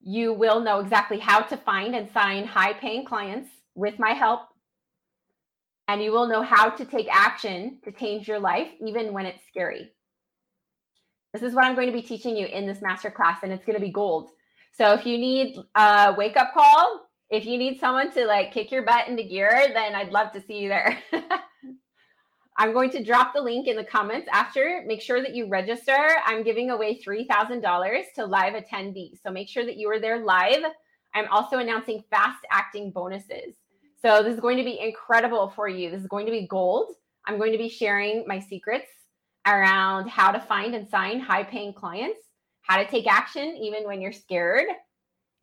You 0.00 0.32
will 0.32 0.60
know 0.60 0.80
exactly 0.80 1.18
how 1.18 1.40
to 1.40 1.56
find 1.56 1.94
and 1.94 2.10
sign 2.12 2.46
high 2.46 2.74
paying 2.74 3.04
clients 3.04 3.50
with 3.74 3.98
my 3.98 4.12
help. 4.12 4.40
And 5.88 6.02
you 6.02 6.12
will 6.12 6.28
know 6.28 6.42
how 6.42 6.70
to 6.70 6.84
take 6.84 7.08
action 7.10 7.78
to 7.84 7.92
change 7.92 8.26
your 8.26 8.40
life, 8.40 8.68
even 8.84 9.12
when 9.12 9.26
it's 9.26 9.46
scary. 9.50 9.92
This 11.34 11.42
is 11.42 11.52
what 11.52 11.64
I'm 11.64 11.74
going 11.74 11.88
to 11.88 11.92
be 11.92 12.02
teaching 12.02 12.36
you 12.36 12.46
in 12.46 12.66
this 12.66 12.78
masterclass, 12.78 13.42
and 13.42 13.52
it's 13.52 13.64
going 13.64 13.78
to 13.78 13.84
be 13.84 13.90
gold. 13.90 14.30
So 14.72 14.92
if 14.92 15.04
you 15.04 15.18
need 15.18 15.56
a 15.74 16.14
wake 16.16 16.36
up 16.36 16.54
call, 16.54 17.08
if 17.28 17.44
you 17.44 17.58
need 17.58 17.80
someone 17.80 18.12
to 18.12 18.24
like 18.24 18.52
kick 18.52 18.70
your 18.70 18.82
butt 18.82 19.08
into 19.08 19.24
gear, 19.24 19.50
then 19.74 19.94
I'd 19.94 20.12
love 20.12 20.32
to 20.32 20.42
see 20.42 20.60
you 20.60 20.68
there. 20.68 20.98
I'm 22.56 22.72
going 22.72 22.90
to 22.90 23.02
drop 23.02 23.34
the 23.34 23.40
link 23.40 23.66
in 23.66 23.76
the 23.76 23.84
comments 23.84 24.28
after. 24.32 24.84
Make 24.86 25.00
sure 25.00 25.20
that 25.20 25.34
you 25.34 25.48
register. 25.48 26.08
I'm 26.24 26.44
giving 26.44 26.70
away 26.70 27.00
$3,000 27.02 28.02
to 28.14 28.24
live 28.24 28.54
attendees. 28.54 29.18
So 29.22 29.32
make 29.32 29.48
sure 29.48 29.64
that 29.64 29.76
you 29.76 29.90
are 29.90 29.98
there 29.98 30.24
live. 30.24 30.62
I'm 31.14 31.28
also 31.32 31.58
announcing 31.58 32.04
fast 32.10 32.44
acting 32.52 32.92
bonuses. 32.92 33.54
So 34.00 34.22
this 34.22 34.34
is 34.34 34.40
going 34.40 34.58
to 34.58 34.64
be 34.64 34.78
incredible 34.78 35.52
for 35.56 35.66
you. 35.66 35.90
This 35.90 36.02
is 36.02 36.06
going 36.06 36.26
to 36.26 36.32
be 36.32 36.46
gold. 36.46 36.92
I'm 37.26 37.38
going 37.38 37.52
to 37.52 37.58
be 37.58 37.68
sharing 37.68 38.24
my 38.26 38.38
secrets 38.38 38.90
around 39.46 40.08
how 40.08 40.30
to 40.30 40.40
find 40.40 40.74
and 40.74 40.88
sign 40.88 41.20
high 41.20 41.42
paying 41.42 41.72
clients, 41.72 42.20
how 42.62 42.76
to 42.76 42.86
take 42.86 43.06
action 43.06 43.56
even 43.56 43.84
when 43.84 44.00
you're 44.00 44.12
scared, 44.12 44.66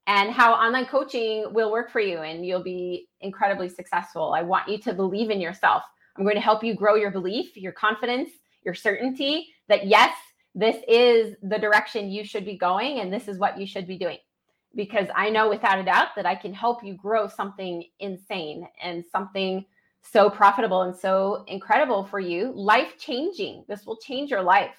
and 0.07 0.31
how 0.31 0.53
online 0.53 0.85
coaching 0.85 1.53
will 1.53 1.71
work 1.71 1.91
for 1.91 1.99
you 1.99 2.19
and 2.19 2.45
you'll 2.45 2.63
be 2.63 3.07
incredibly 3.19 3.69
successful. 3.69 4.33
I 4.33 4.41
want 4.43 4.67
you 4.67 4.77
to 4.79 4.93
believe 4.93 5.29
in 5.29 5.41
yourself. 5.41 5.83
I'm 6.17 6.23
going 6.23 6.35
to 6.35 6.41
help 6.41 6.63
you 6.63 6.75
grow 6.75 6.95
your 6.95 7.11
belief, 7.11 7.55
your 7.55 7.71
confidence, 7.71 8.29
your 8.63 8.73
certainty 8.73 9.47
that 9.69 9.87
yes, 9.87 10.13
this 10.53 10.77
is 10.87 11.35
the 11.43 11.57
direction 11.57 12.09
you 12.09 12.23
should 12.23 12.45
be 12.45 12.57
going 12.57 12.99
and 12.99 13.11
this 13.11 13.27
is 13.27 13.39
what 13.39 13.57
you 13.57 13.65
should 13.65 13.87
be 13.87 13.97
doing. 13.97 14.17
Because 14.75 15.07
I 15.15 15.29
know 15.29 15.49
without 15.49 15.79
a 15.79 15.83
doubt 15.83 16.09
that 16.15 16.25
I 16.25 16.35
can 16.35 16.53
help 16.53 16.83
you 16.83 16.93
grow 16.95 17.27
something 17.27 17.83
insane 17.99 18.67
and 18.81 19.03
something 19.11 19.65
so 20.01 20.29
profitable 20.29 20.83
and 20.83 20.95
so 20.95 21.43
incredible 21.47 22.05
for 22.05 22.19
you, 22.19 22.51
life 22.55 22.97
changing. 22.97 23.65
This 23.67 23.85
will 23.85 23.97
change 23.97 24.31
your 24.31 24.41
life. 24.41 24.71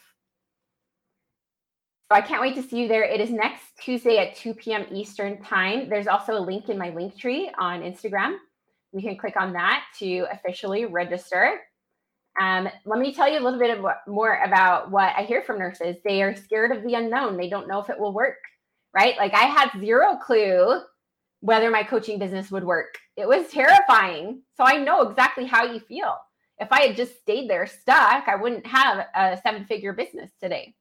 So 2.10 2.16
I 2.16 2.20
can't 2.20 2.42
wait 2.42 2.54
to 2.56 2.62
see 2.62 2.82
you 2.82 2.88
there. 2.88 3.04
It 3.04 3.20
is 3.20 3.30
next 3.30 3.62
Tuesday 3.80 4.18
at 4.18 4.36
2 4.36 4.54
p.m. 4.54 4.86
Eastern 4.90 5.42
Time. 5.42 5.88
There's 5.88 6.06
also 6.06 6.34
a 6.34 6.40
link 6.40 6.68
in 6.68 6.76
my 6.76 6.90
link 6.90 7.16
tree 7.16 7.50
on 7.58 7.80
Instagram 7.80 8.36
you 8.92 9.02
can 9.02 9.16
click 9.16 9.36
on 9.36 9.52
that 9.54 9.84
to 9.98 10.26
officially 10.32 10.84
register. 10.84 11.60
Um, 12.40 12.68
let 12.86 12.98
me 12.98 13.14
tell 13.14 13.28
you 13.30 13.38
a 13.38 13.44
little 13.44 13.58
bit 13.58 13.80
what, 13.82 13.98
more 14.06 14.40
about 14.44 14.90
what 14.90 15.12
I 15.16 15.22
hear 15.22 15.42
from 15.42 15.58
nurses. 15.58 15.96
They 16.04 16.22
are 16.22 16.34
scared 16.36 16.72
of 16.72 16.82
the 16.82 16.94
unknown. 16.94 17.36
They 17.36 17.50
don't 17.50 17.68
know 17.68 17.80
if 17.80 17.90
it 17.90 17.98
will 17.98 18.14
work, 18.14 18.38
right? 18.94 19.16
Like 19.18 19.34
I 19.34 19.44
had 19.44 19.70
zero 19.80 20.16
clue 20.16 20.80
whether 21.40 21.70
my 21.70 21.82
coaching 21.82 22.18
business 22.18 22.50
would 22.50 22.64
work. 22.64 22.96
It 23.16 23.28
was 23.28 23.48
terrifying. 23.50 24.42
So 24.56 24.64
I 24.64 24.76
know 24.78 25.02
exactly 25.08 25.44
how 25.46 25.64
you 25.64 25.80
feel. 25.80 26.16
If 26.58 26.68
I 26.70 26.82
had 26.82 26.96
just 26.96 27.20
stayed 27.20 27.50
there 27.50 27.66
stuck, 27.66 28.28
I 28.28 28.36
wouldn't 28.36 28.66
have 28.66 29.06
a 29.14 29.40
seven 29.42 29.64
figure 29.66 29.92
business 29.92 30.30
today. 30.40 30.74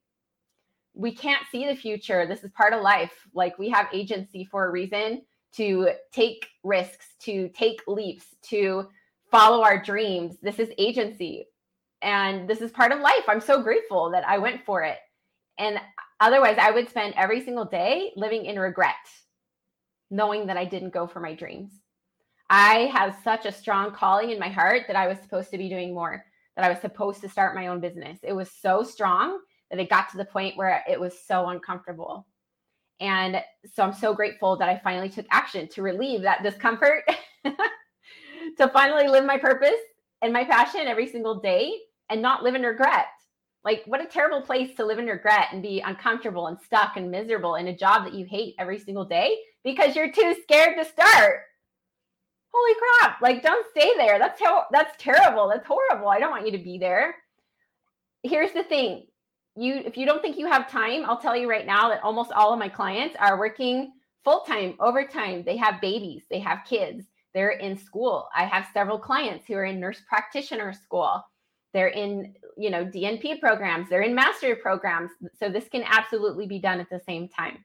we 0.93 1.13
can't 1.13 1.45
see 1.51 1.67
the 1.67 1.75
future. 1.75 2.25
This 2.27 2.43
is 2.43 2.51
part 2.51 2.73
of 2.73 2.81
life. 2.81 3.13
Like 3.33 3.57
we 3.57 3.69
have 3.69 3.87
agency 3.93 4.45
for 4.45 4.65
a 4.65 4.71
reason 4.71 5.21
to 5.55 5.89
take 6.11 6.47
risks, 6.63 7.07
to 7.21 7.49
take 7.49 7.81
leaps, 7.87 8.25
to 8.43 8.87
follow 9.29 9.63
our 9.63 9.81
dreams. 9.81 10.37
This 10.41 10.59
is 10.59 10.69
agency. 10.77 11.47
And 12.01 12.49
this 12.49 12.61
is 12.61 12.71
part 12.71 12.91
of 12.91 12.99
life. 12.99 13.23
I'm 13.27 13.41
so 13.41 13.61
grateful 13.61 14.11
that 14.11 14.27
I 14.27 14.37
went 14.37 14.65
for 14.65 14.83
it. 14.83 14.97
And 15.57 15.79
otherwise, 16.19 16.57
I 16.59 16.71
would 16.71 16.89
spend 16.89 17.13
every 17.15 17.43
single 17.43 17.65
day 17.65 18.11
living 18.15 18.45
in 18.45 18.57
regret, 18.57 18.95
knowing 20.09 20.47
that 20.47 20.57
I 20.57 20.65
didn't 20.65 20.93
go 20.93 21.05
for 21.05 21.19
my 21.19 21.35
dreams. 21.35 21.71
I 22.49 22.91
have 22.93 23.15
such 23.23 23.45
a 23.45 23.51
strong 23.51 23.91
calling 23.91 24.31
in 24.31 24.39
my 24.39 24.49
heart 24.49 24.83
that 24.87 24.95
I 24.95 25.07
was 25.07 25.19
supposed 25.19 25.51
to 25.51 25.57
be 25.57 25.69
doing 25.69 25.93
more, 25.93 26.25
that 26.55 26.65
I 26.65 26.69
was 26.69 26.79
supposed 26.79 27.21
to 27.21 27.29
start 27.29 27.55
my 27.55 27.67
own 27.67 27.79
business. 27.79 28.19
It 28.23 28.33
was 28.33 28.51
so 28.51 28.83
strong 28.83 29.39
that 29.69 29.79
it 29.79 29.89
got 29.89 30.09
to 30.09 30.17
the 30.17 30.25
point 30.25 30.57
where 30.57 30.83
it 30.89 30.99
was 30.99 31.13
so 31.25 31.47
uncomfortable. 31.47 32.27
And 33.01 33.41
so 33.73 33.83
I'm 33.83 33.93
so 33.93 34.13
grateful 34.13 34.55
that 34.57 34.69
I 34.69 34.79
finally 34.83 35.09
took 35.09 35.25
action 35.31 35.67
to 35.69 35.81
relieve 35.81 36.21
that 36.21 36.43
discomfort, 36.43 37.03
to 37.43 38.67
finally 38.69 39.07
live 39.07 39.25
my 39.25 39.37
purpose 39.37 39.79
and 40.21 40.31
my 40.31 40.45
passion 40.45 40.81
every 40.81 41.07
single 41.07 41.39
day 41.39 41.73
and 42.09 42.21
not 42.21 42.43
live 42.43 42.53
in 42.53 42.61
regret. 42.61 43.07
Like, 43.63 43.83
what 43.85 44.01
a 44.01 44.05
terrible 44.05 44.41
place 44.41 44.75
to 44.75 44.85
live 44.85 44.99
in 44.99 45.07
regret 45.07 45.47
and 45.51 45.61
be 45.63 45.81
uncomfortable 45.81 46.47
and 46.47 46.59
stuck 46.59 46.95
and 46.95 47.09
miserable 47.09 47.55
in 47.55 47.67
a 47.67 47.77
job 47.77 48.05
that 48.05 48.13
you 48.13 48.25
hate 48.25 48.55
every 48.59 48.77
single 48.79 49.05
day 49.05 49.37
because 49.63 49.95
you're 49.95 50.11
too 50.11 50.35
scared 50.43 50.77
to 50.77 50.85
start. 50.85 51.41
Holy 52.53 52.75
crap. 52.99 53.21
Like, 53.21 53.41
don't 53.41 53.65
stay 53.71 53.93
there. 53.97 54.19
That's 54.19 54.41
how 54.41 54.65
that's 54.71 54.95
terrible. 54.99 55.47
That's 55.47 55.65
horrible. 55.65 56.09
I 56.09 56.19
don't 56.19 56.31
want 56.31 56.45
you 56.45 56.51
to 56.51 56.63
be 56.63 56.77
there. 56.77 57.15
Here's 58.23 58.51
the 58.51 58.63
thing 58.63 59.07
you 59.55 59.75
if 59.85 59.97
you 59.97 60.05
don't 60.05 60.21
think 60.21 60.37
you 60.37 60.47
have 60.47 60.69
time, 60.69 61.05
I'll 61.05 61.19
tell 61.19 61.35
you 61.35 61.49
right 61.49 61.65
now 61.65 61.89
that 61.89 62.03
almost 62.03 62.31
all 62.31 62.53
of 62.53 62.59
my 62.59 62.69
clients 62.69 63.15
are 63.19 63.37
working 63.37 63.91
full 64.23 64.41
time, 64.41 64.75
overtime. 64.79 65.43
They 65.45 65.57
have 65.57 65.81
babies, 65.81 66.23
they 66.29 66.39
have 66.39 66.59
kids, 66.67 67.05
they're 67.33 67.51
in 67.51 67.77
school. 67.77 68.29
I 68.35 68.45
have 68.45 68.67
several 68.73 68.99
clients 68.99 69.45
who 69.47 69.55
are 69.55 69.65
in 69.65 69.79
nurse 69.79 70.01
practitioner 70.07 70.73
school. 70.73 71.23
They're 71.73 71.87
in, 71.87 72.35
you 72.57 72.69
know, 72.69 72.85
DNP 72.85 73.39
programs, 73.39 73.89
they're 73.89 74.01
in 74.01 74.15
mastery 74.15 74.55
programs. 74.55 75.11
So 75.39 75.49
this 75.49 75.69
can 75.69 75.83
absolutely 75.85 76.45
be 76.45 76.59
done 76.59 76.79
at 76.79 76.89
the 76.89 77.01
same 77.05 77.29
time. 77.29 77.63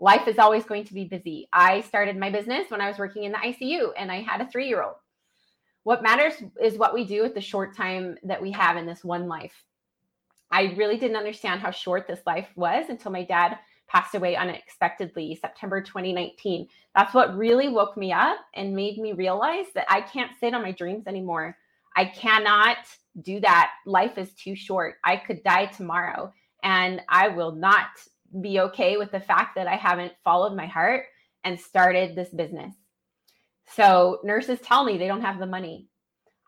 Life 0.00 0.26
is 0.26 0.38
always 0.38 0.64
going 0.64 0.84
to 0.84 0.94
be 0.94 1.04
busy. 1.04 1.48
I 1.52 1.82
started 1.82 2.16
my 2.16 2.30
business 2.30 2.70
when 2.70 2.80
I 2.80 2.88
was 2.88 2.98
working 2.98 3.24
in 3.24 3.32
the 3.32 3.38
ICU 3.38 3.90
and 3.96 4.10
I 4.10 4.22
had 4.22 4.40
a 4.40 4.46
3-year-old. 4.46 4.96
What 5.82 6.02
matters 6.02 6.34
is 6.60 6.78
what 6.78 6.94
we 6.94 7.04
do 7.04 7.22
with 7.22 7.34
the 7.34 7.40
short 7.40 7.76
time 7.76 8.16
that 8.24 8.40
we 8.40 8.50
have 8.52 8.76
in 8.76 8.86
this 8.86 9.04
one 9.04 9.28
life 9.28 9.64
I 10.50 10.74
really 10.76 10.96
didn't 10.96 11.16
understand 11.16 11.60
how 11.60 11.70
short 11.70 12.06
this 12.06 12.20
life 12.26 12.48
was 12.56 12.86
until 12.88 13.12
my 13.12 13.24
dad 13.24 13.58
passed 13.88 14.14
away 14.14 14.36
unexpectedly 14.36 15.34
September 15.40 15.80
2019. 15.80 16.68
That's 16.94 17.12
what 17.12 17.36
really 17.36 17.68
woke 17.68 17.96
me 17.96 18.12
up 18.12 18.38
and 18.54 18.74
made 18.74 18.98
me 18.98 19.12
realize 19.12 19.66
that 19.74 19.86
I 19.88 20.00
can't 20.00 20.30
sit 20.38 20.54
on 20.54 20.62
my 20.62 20.72
dreams 20.72 21.06
anymore. 21.06 21.56
I 21.96 22.04
cannot 22.04 22.78
do 23.22 23.40
that. 23.40 23.72
Life 23.86 24.16
is 24.16 24.32
too 24.34 24.54
short. 24.54 24.96
I 25.04 25.16
could 25.16 25.42
die 25.42 25.66
tomorrow 25.66 26.32
and 26.62 27.02
I 27.08 27.28
will 27.28 27.52
not 27.52 27.88
be 28.40 28.60
okay 28.60 28.96
with 28.96 29.10
the 29.10 29.20
fact 29.20 29.56
that 29.56 29.66
I 29.66 29.74
haven't 29.74 30.12
followed 30.22 30.54
my 30.54 30.66
heart 30.66 31.06
and 31.42 31.58
started 31.58 32.14
this 32.14 32.28
business. 32.28 32.74
So 33.66 34.20
nurses 34.24 34.60
tell 34.60 34.84
me 34.84 34.98
they 34.98 35.08
don't 35.08 35.22
have 35.22 35.38
the 35.38 35.46
money. 35.46 35.89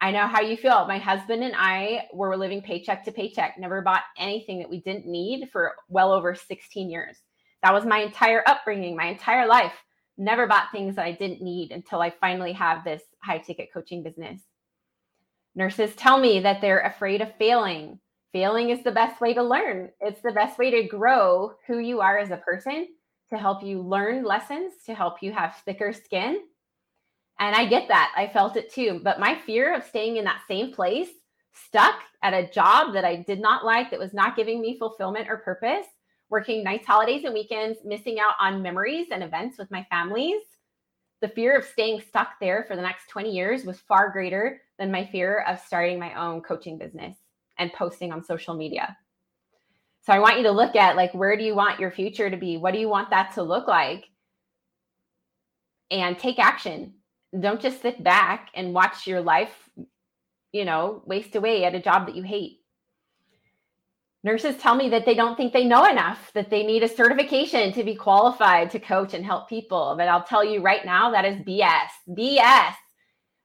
I 0.03 0.11
know 0.11 0.27
how 0.27 0.41
you 0.41 0.57
feel. 0.57 0.85
My 0.89 0.99
husband 0.99 1.45
and 1.45 1.55
I 1.57 2.09
were 2.13 2.37
living 2.37 2.61
paycheck 2.61 3.05
to 3.05 3.13
paycheck, 3.13 3.57
never 3.57 3.83
bought 3.83 4.03
anything 4.19 4.59
that 4.59 4.69
we 4.69 4.81
didn't 4.81 5.07
need 5.07 5.49
for 5.53 5.77
well 5.89 6.13
over 6.13 6.35
16 6.35 6.91
years. 6.91 7.19
That 7.63 7.73
was 7.73 7.87
my 7.87 8.01
entire 8.01 8.43
upbringing, 8.49 8.97
my 8.97 9.07
entire 9.07 9.47
life. 9.47 9.73
Never 10.19 10.49
bought 10.49 10.73
things 10.73 10.97
that 10.97 11.05
I 11.05 11.13
didn't 11.13 11.41
need 11.41 11.71
until 11.71 12.01
I 12.01 12.11
finally 12.21 12.53
have 12.53 12.83
this 12.83 13.01
high 13.23 13.39
ticket 13.39 13.69
coaching 13.73 14.03
business. 14.03 14.43
Nurses 15.55 15.95
tell 15.95 16.19
me 16.19 16.41
that 16.41 16.61
they're 16.61 16.81
afraid 16.81 17.21
of 17.21 17.37
failing. 17.37 18.01
Failing 18.33 18.71
is 18.71 18.83
the 18.83 18.91
best 18.91 19.21
way 19.21 19.33
to 19.35 19.43
learn. 19.43 19.91
It's 20.01 20.21
the 20.21 20.33
best 20.33 20.59
way 20.59 20.73
to 20.73 20.89
grow 20.89 21.53
who 21.69 21.79
you 21.79 22.01
are 22.01 22.19
as 22.19 22.33
a 22.33 22.39
person, 22.39 22.89
to 23.31 23.39
help 23.39 23.63
you 23.63 23.81
learn 23.81 24.25
lessons, 24.25 24.73
to 24.87 24.95
help 24.95 25.23
you 25.23 25.33
have 25.33 25.63
thicker 25.65 25.93
skin, 25.93 26.41
and 27.43 27.57
I 27.57 27.67
get 27.67 27.89
that. 27.89 28.13
I 28.17 28.29
felt 28.29 28.57
it 28.57 28.73
too. 28.73 29.01
But 29.03 29.19
my 29.19 29.37
fear 29.45 29.75
of 29.75 29.83
staying 29.83 30.17
in 30.17 30.25
that 30.27 30.43
same 30.47 30.73
place, 30.73 31.09
stuck 31.53 31.97
at 32.23 32.33
a 32.33 32.49
job 32.49 32.95
that 32.95 33.05
I 33.05 33.17
did 33.17 33.41
not 33.41 33.65
like, 33.65 33.91
that 33.91 33.99
was 33.99 34.15
not 34.15 34.37
giving 34.37 34.61
me 34.61 34.79
fulfillment 34.79 35.29
or 35.29 35.39
purpose, 35.39 35.87
working 36.31 36.63
nights, 36.63 36.87
holidays, 36.87 37.25
and 37.25 37.35
weekends, 37.35 37.81
missing 37.85 38.21
out 38.21 38.35
on 38.41 38.63
memories 38.63 39.09
and 39.11 39.25
events 39.25 39.59
with 39.59 39.71
my 39.73 39.85
families. 39.91 40.41
The 41.21 41.29
fear 41.29 41.59
of 41.59 41.65
staying 41.65 42.03
stuck 42.03 42.39
there 42.41 42.65
for 42.69 42.77
the 42.77 42.83
next 42.83 43.09
20 43.09 43.31
years 43.31 43.65
was 43.65 43.81
far 43.81 44.11
greater 44.11 44.63
than 44.79 44.93
my 44.93 45.05
fear 45.05 45.45
of 45.49 45.59
starting 45.59 45.99
my 45.99 46.15
own 46.15 46.43
coaching 46.43 46.79
business 46.79 47.17
and 47.59 47.73
posting 47.73 48.13
on 48.13 48.23
social 48.23 48.55
media. 48.55 48.97
So 50.03 50.13
I 50.13 50.21
want 50.21 50.37
you 50.37 50.45
to 50.45 50.53
look 50.53 50.77
at 50.77 50.95
like 50.95 51.13
where 51.13 51.37
do 51.37 51.43
you 51.43 51.57
want 51.57 51.81
your 51.81 51.91
future 51.91 52.31
to 52.31 52.37
be? 52.37 52.57
What 52.57 52.73
do 52.73 52.79
you 52.79 52.89
want 52.89 53.11
that 53.11 53.35
to 53.35 53.43
look 53.43 53.67
like? 53.67 54.05
And 55.91 56.17
take 56.17 56.39
action 56.39 56.95
don't 57.39 57.61
just 57.61 57.83
sit 57.83 58.03
back 58.03 58.51
and 58.55 58.75
watch 58.75 59.07
your 59.07 59.21
life, 59.21 59.69
you 60.53 60.65
know, 60.65 61.03
waste 61.07 61.35
away 61.35 61.65
at 61.65 61.75
a 61.75 61.81
job 61.81 62.07
that 62.07 62.17
you 62.17 62.23
hate. 62.23 62.59
Nurses 64.25 64.57
tell 64.57 64.77
me 64.77 64.89
that 64.91 65.05
they 65.05 65.15
don't 65.15 65.37
think 65.37 65.53
they 65.53 65.65
know 65.65 65.85
enough, 65.85 66.31
that 66.35 66.49
they 66.49 66.65
need 66.65 66.85
a 66.85 66.89
certification 66.89 67.73
to 67.73 67.83
be 67.83 67.97
qualified 67.97 68.71
to 68.71 68.79
coach 68.79 69.15
and 69.15 69.25
help 69.25 69.49
people. 69.49 69.95
But 69.99 70.09
I'll 70.09 70.23
tell 70.23 70.45
you 70.45 70.63
right 70.63 70.85
now, 70.85 71.11
that 71.11 71.25
is 71.25 71.39
BS. 71.39 71.89
BS. 72.09 72.75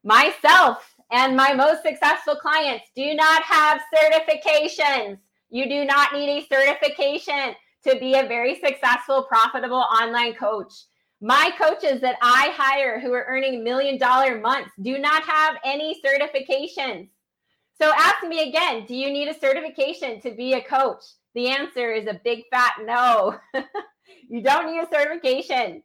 Myself 0.03 0.93
and 1.11 1.35
my 1.35 1.53
most 1.53 1.81
successful 1.81 2.35
clients 2.35 2.85
do 2.95 3.15
not 3.15 3.41
have 3.41 3.81
certifications. 3.95 5.17
You 5.49 5.67
do 5.67 5.83
not 5.85 6.13
need 6.13 6.29
a 6.29 6.47
certification 6.47 7.55
to 7.87 7.97
be 7.99 8.15
a 8.15 8.27
very 8.27 8.59
successful, 8.59 9.23
profitable 9.23 9.77
online 9.77 10.35
coach. 10.35 10.73
My 11.21 11.51
coaches 11.57 11.99
that 12.01 12.17
I 12.21 12.53
hire 12.55 12.99
who 12.99 13.11
are 13.13 13.25
earning 13.27 13.63
million 13.63 13.97
dollar 13.97 14.39
months 14.39 14.71
do 14.81 14.99
not 14.99 15.23
have 15.23 15.57
any 15.65 15.99
certifications. 16.05 17.09
So 17.81 17.91
ask 17.95 18.23
me 18.27 18.49
again, 18.49 18.85
do 18.85 18.95
you 18.95 19.11
need 19.11 19.27
a 19.27 19.39
certification 19.39 20.21
to 20.21 20.31
be 20.31 20.53
a 20.53 20.61
coach? 20.61 21.03
The 21.33 21.47
answer 21.47 21.91
is 21.91 22.07
a 22.07 22.21
big 22.23 22.43
fat 22.51 22.73
no. 22.83 23.37
you 24.29 24.41
don't 24.41 24.71
need 24.71 24.79
a 24.79 24.87
certification. 24.91 25.83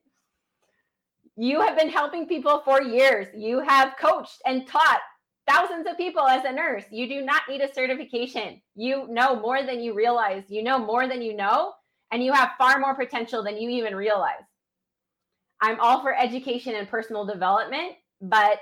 You 1.36 1.62
have 1.62 1.78
been 1.78 1.88
helping 1.88 2.26
people 2.26 2.62
for 2.64 2.82
years. 2.82 3.28
You 3.34 3.60
have 3.60 3.94
coached 3.98 4.42
and 4.46 4.66
taught 4.66 5.00
thousands 5.48 5.86
of 5.86 5.96
people 5.96 6.26
as 6.26 6.44
a 6.44 6.52
nurse. 6.52 6.84
You 6.90 7.08
do 7.08 7.22
not 7.22 7.42
need 7.48 7.62
a 7.62 7.72
certification. 7.72 8.60
You 8.74 9.06
know 9.08 9.40
more 9.40 9.62
than 9.62 9.80
you 9.80 9.94
realize. 9.94 10.44
You 10.48 10.62
know 10.62 10.78
more 10.78 11.08
than 11.08 11.22
you 11.22 11.34
know, 11.34 11.72
and 12.10 12.22
you 12.22 12.32
have 12.32 12.50
far 12.58 12.78
more 12.78 12.94
potential 12.94 13.42
than 13.42 13.56
you 13.56 13.70
even 13.70 13.96
realize. 13.96 14.44
I'm 15.62 15.78
all 15.78 16.02
for 16.02 16.14
education 16.14 16.74
and 16.74 16.88
personal 16.88 17.24
development, 17.24 17.92
but 18.20 18.58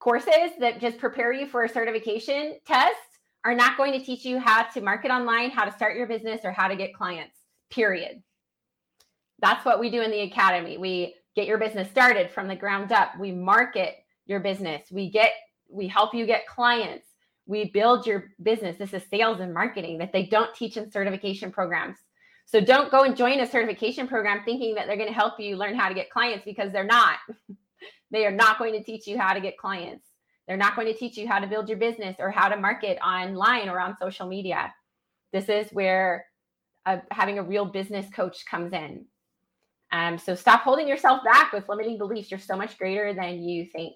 courses 0.00 0.50
that 0.58 0.80
just 0.80 0.98
prepare 0.98 1.32
you 1.32 1.46
for 1.46 1.62
a 1.62 1.68
certification 1.68 2.58
test 2.66 2.96
are 3.44 3.54
not 3.54 3.76
going 3.76 3.92
to 3.92 4.04
teach 4.04 4.24
you 4.24 4.40
how 4.40 4.64
to 4.64 4.80
market 4.80 5.12
online, 5.12 5.50
how 5.50 5.64
to 5.64 5.72
start 5.72 5.96
your 5.96 6.08
business, 6.08 6.40
or 6.44 6.50
how 6.50 6.66
to 6.66 6.74
get 6.74 6.92
clients, 6.92 7.36
period. 7.70 8.20
That's 9.40 9.64
what 9.64 9.78
we 9.78 9.90
do 9.90 10.02
in 10.02 10.10
the 10.10 10.22
academy. 10.22 10.76
We 10.76 11.14
get 11.36 11.46
your 11.46 11.56
business 11.56 11.88
started 11.88 12.32
from 12.32 12.48
the 12.48 12.56
ground 12.56 12.90
up. 12.90 13.12
We 13.18 13.30
market 13.30 13.94
your 14.26 14.40
business. 14.40 14.82
We 14.90 15.08
get 15.08 15.30
we 15.72 15.86
help 15.86 16.14
you 16.14 16.26
get 16.26 16.48
clients. 16.48 17.06
We 17.46 17.70
build 17.70 18.06
your 18.06 18.32
business. 18.42 18.76
This 18.76 18.92
is 18.92 19.02
sales 19.08 19.38
and 19.38 19.54
marketing 19.54 19.98
that 19.98 20.12
they 20.12 20.26
don't 20.26 20.54
teach 20.54 20.76
in 20.76 20.90
certification 20.90 21.52
programs. 21.52 21.96
So 22.50 22.60
don't 22.60 22.90
go 22.90 23.04
and 23.04 23.16
join 23.16 23.38
a 23.38 23.46
certification 23.46 24.08
program 24.08 24.42
thinking 24.44 24.74
that 24.74 24.88
they're 24.88 24.96
going 24.96 25.08
to 25.08 25.14
help 25.14 25.38
you 25.38 25.56
learn 25.56 25.78
how 25.78 25.88
to 25.88 25.94
get 25.94 26.10
clients 26.10 26.44
because 26.44 26.72
they're 26.72 26.82
not. 26.82 27.18
they 28.10 28.26
are 28.26 28.32
not 28.32 28.58
going 28.58 28.72
to 28.72 28.82
teach 28.82 29.06
you 29.06 29.16
how 29.16 29.32
to 29.32 29.40
get 29.40 29.56
clients. 29.56 30.04
They're 30.48 30.56
not 30.56 30.74
going 30.74 30.88
to 30.88 30.98
teach 30.98 31.16
you 31.16 31.28
how 31.28 31.38
to 31.38 31.46
build 31.46 31.68
your 31.68 31.78
business 31.78 32.16
or 32.18 32.28
how 32.28 32.48
to 32.48 32.56
market 32.56 32.98
online 33.06 33.68
or 33.68 33.78
on 33.78 33.96
social 34.02 34.26
media. 34.26 34.74
This 35.32 35.48
is 35.48 35.70
where 35.70 36.26
uh, 36.86 36.96
having 37.12 37.38
a 37.38 37.42
real 37.44 37.66
business 37.66 38.06
coach 38.10 38.44
comes 38.50 38.72
in. 38.72 39.04
Um, 39.92 40.18
so 40.18 40.34
stop 40.34 40.62
holding 40.62 40.88
yourself 40.88 41.22
back 41.22 41.52
with 41.52 41.68
limiting 41.68 41.98
beliefs. 41.98 42.32
You're 42.32 42.40
so 42.40 42.56
much 42.56 42.76
greater 42.78 43.14
than 43.14 43.44
you 43.44 43.66
think 43.72 43.94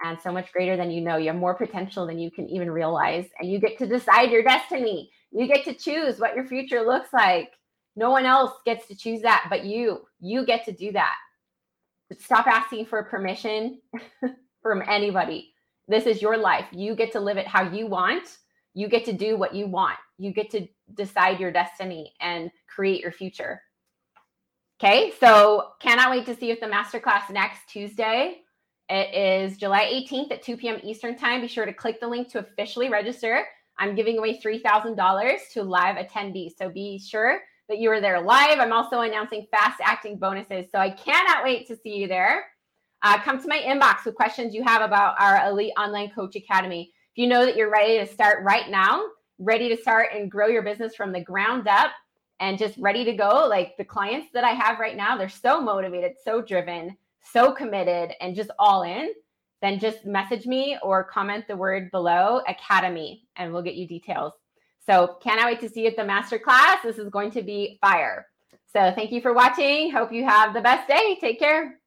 and 0.00 0.16
so 0.20 0.30
much 0.30 0.52
greater 0.52 0.76
than 0.76 0.92
you 0.92 1.00
know. 1.00 1.16
You 1.16 1.26
have 1.28 1.36
more 1.36 1.54
potential 1.54 2.06
than 2.06 2.20
you 2.20 2.30
can 2.30 2.48
even 2.48 2.70
realize. 2.70 3.26
And 3.40 3.50
you 3.50 3.58
get 3.58 3.78
to 3.78 3.86
decide 3.88 4.30
your 4.30 4.44
destiny. 4.44 5.10
You 5.32 5.48
get 5.48 5.64
to 5.64 5.74
choose 5.74 6.20
what 6.20 6.36
your 6.36 6.46
future 6.46 6.82
looks 6.82 7.12
like. 7.12 7.50
No 7.96 8.10
one 8.10 8.26
else 8.26 8.52
gets 8.64 8.86
to 8.88 8.96
choose 8.96 9.22
that 9.22 9.46
but 9.50 9.64
you. 9.64 10.00
You 10.20 10.44
get 10.44 10.64
to 10.66 10.72
do 10.72 10.92
that. 10.92 11.14
Stop 12.18 12.46
asking 12.46 12.86
for 12.86 13.02
permission 13.04 13.80
from 14.62 14.82
anybody. 14.86 15.52
This 15.88 16.06
is 16.06 16.22
your 16.22 16.36
life. 16.36 16.66
You 16.72 16.94
get 16.94 17.12
to 17.12 17.20
live 17.20 17.36
it 17.36 17.46
how 17.46 17.70
you 17.70 17.86
want. 17.86 18.38
You 18.74 18.88
get 18.88 19.04
to 19.06 19.12
do 19.12 19.36
what 19.36 19.54
you 19.54 19.66
want. 19.66 19.96
You 20.18 20.32
get 20.32 20.50
to 20.50 20.66
decide 20.94 21.40
your 21.40 21.50
destiny 21.50 22.14
and 22.20 22.50
create 22.68 23.00
your 23.00 23.12
future. 23.12 23.60
Okay, 24.82 25.12
so 25.20 25.72
cannot 25.80 26.10
wait 26.10 26.24
to 26.26 26.36
see 26.36 26.46
you 26.46 26.52
at 26.52 26.60
the 26.60 26.66
masterclass 26.66 27.28
next 27.30 27.68
Tuesday. 27.68 28.38
It 28.88 29.14
is 29.14 29.58
July 29.58 29.84
18th 29.84 30.32
at 30.32 30.42
2 30.42 30.56
p.m. 30.56 30.80
Eastern 30.82 31.16
Time. 31.16 31.40
Be 31.40 31.48
sure 31.48 31.66
to 31.66 31.72
click 31.72 32.00
the 32.00 32.08
link 32.08 32.30
to 32.30 32.38
officially 32.38 32.88
register. 32.88 33.44
I'm 33.78 33.94
giving 33.94 34.18
away 34.18 34.40
$3,000 34.40 35.38
to 35.52 35.62
live 35.62 35.96
attendees. 35.96 36.52
So 36.56 36.70
be 36.70 36.98
sure 36.98 37.40
that 37.70 37.78
you 37.78 37.90
are 37.90 38.00
there 38.00 38.20
live. 38.20 38.58
I'm 38.58 38.72
also 38.72 39.00
announcing 39.00 39.46
fast 39.50 39.80
acting 39.82 40.18
bonuses. 40.18 40.66
So 40.70 40.78
I 40.78 40.90
cannot 40.90 41.44
wait 41.44 41.66
to 41.68 41.76
see 41.76 41.96
you 41.96 42.08
there. 42.08 42.46
Uh, 43.02 43.18
come 43.22 43.40
to 43.40 43.48
my 43.48 43.58
inbox 43.58 44.04
with 44.04 44.16
questions 44.16 44.54
you 44.54 44.62
have 44.64 44.82
about 44.82 45.14
our 45.18 45.48
Elite 45.48 45.72
Online 45.78 46.10
Coach 46.10 46.36
Academy. 46.36 46.92
If 47.14 47.22
you 47.22 47.28
know 47.28 47.46
that 47.46 47.56
you're 47.56 47.70
ready 47.70 47.98
to 47.98 48.12
start 48.12 48.44
right 48.44 48.68
now, 48.68 49.04
ready 49.38 49.74
to 49.74 49.80
start 49.80 50.08
and 50.12 50.30
grow 50.30 50.48
your 50.48 50.62
business 50.62 50.94
from 50.94 51.12
the 51.12 51.22
ground 51.22 51.66
up, 51.68 51.92
and 52.40 52.58
just 52.58 52.76
ready 52.78 53.04
to 53.04 53.12
go, 53.12 53.46
like 53.48 53.76
the 53.76 53.84
clients 53.84 54.28
that 54.32 54.44
I 54.44 54.50
have 54.50 54.80
right 54.80 54.96
now, 54.96 55.16
they're 55.16 55.28
so 55.28 55.60
motivated, 55.60 56.12
so 56.24 56.42
driven, 56.42 56.96
so 57.22 57.52
committed, 57.52 58.12
and 58.20 58.34
just 58.34 58.50
all 58.58 58.82
in. 58.82 59.10
Then 59.62 59.78
just 59.78 60.06
message 60.06 60.46
me 60.46 60.78
or 60.82 61.04
comment 61.04 61.44
the 61.46 61.56
word 61.56 61.90
below 61.90 62.40
Academy, 62.48 63.28
and 63.36 63.52
we'll 63.52 63.62
get 63.62 63.74
you 63.76 63.86
details. 63.86 64.32
So, 64.90 65.18
cannot 65.22 65.46
wait 65.46 65.60
to 65.60 65.68
see 65.68 65.82
you 65.82 65.86
at 65.86 65.96
the 65.96 66.02
masterclass. 66.02 66.82
This 66.82 66.98
is 66.98 67.08
going 67.10 67.30
to 67.32 67.42
be 67.42 67.78
fire. 67.80 68.26
So, 68.66 68.92
thank 68.92 69.12
you 69.12 69.20
for 69.20 69.32
watching. 69.32 69.92
Hope 69.92 70.12
you 70.12 70.24
have 70.24 70.52
the 70.52 70.60
best 70.60 70.88
day. 70.88 71.16
Take 71.20 71.38
care. 71.38 71.79